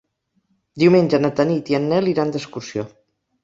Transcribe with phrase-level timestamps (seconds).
[0.83, 2.91] Diumenge na Tanit i en Nel iran d'excursió.